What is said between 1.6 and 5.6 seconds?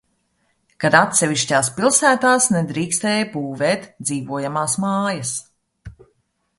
pilsētās nedrīkstēja būvēt dzīvojamās mājas.